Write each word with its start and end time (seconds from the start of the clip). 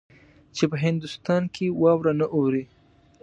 چې 0.55 0.63
په 0.71 0.75
هندوستان 0.85 1.43
کې 1.55 1.65
واوره 1.81 2.13
نه 2.19 2.27
اوري. 2.35 2.63